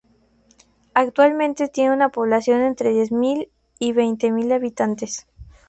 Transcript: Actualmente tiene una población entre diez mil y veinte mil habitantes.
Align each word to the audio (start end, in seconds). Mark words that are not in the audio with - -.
Actualmente 0.95 1.67
tiene 1.67 1.93
una 1.93 2.09
población 2.09 2.61
entre 2.61 2.89
diez 2.89 3.11
mil 3.11 3.49
y 3.77 3.91
veinte 3.91 4.31
mil 4.31 4.51
habitantes. 4.51 5.27